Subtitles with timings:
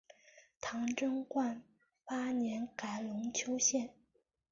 [0.59, 1.61] 唐贞观
[2.05, 3.93] 八年改龙丘县。